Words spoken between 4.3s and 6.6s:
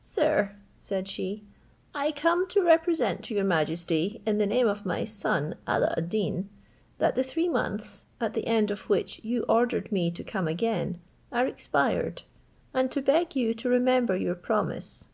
the name of my son Alla ad Deen,